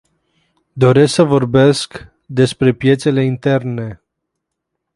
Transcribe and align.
Doresc 0.75 1.13
să 1.13 1.23
vorbesc 1.23 2.07
despre 2.25 2.73
piețele 2.73 3.23
interne. 3.23 4.01